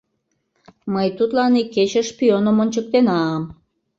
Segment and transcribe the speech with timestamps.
[0.93, 3.41] -Мый тудлан икече "шпионым" ончыктенам!